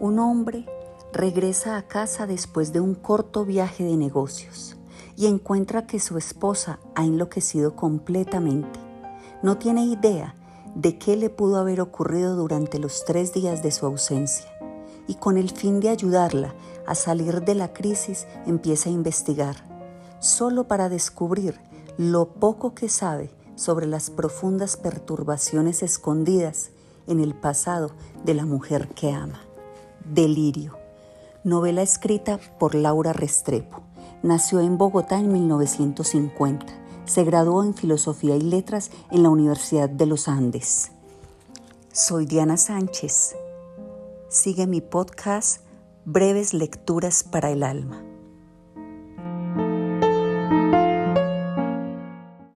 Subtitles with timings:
[0.00, 0.64] Un hombre
[1.12, 4.78] regresa a casa después de un corto viaje de negocios
[5.14, 8.80] y encuentra que su esposa ha enloquecido completamente.
[9.42, 10.34] No tiene idea
[10.74, 14.50] de qué le pudo haber ocurrido durante los tres días de su ausencia
[15.06, 16.54] y con el fin de ayudarla
[16.86, 19.56] a salir de la crisis empieza a investigar,
[20.18, 21.60] solo para descubrir
[21.98, 26.70] lo poco que sabe sobre las profundas perturbaciones escondidas
[27.06, 27.90] en el pasado
[28.24, 29.49] de la mujer que ama.
[30.10, 30.76] Delirio.
[31.44, 33.82] Novela escrita por Laura Restrepo.
[34.24, 36.66] Nació en Bogotá en 1950.
[37.04, 40.90] Se graduó en Filosofía y Letras en la Universidad de los Andes.
[41.92, 43.36] Soy Diana Sánchez.
[44.28, 45.62] Sigue mi podcast
[46.04, 48.09] Breves Lecturas para el Alma.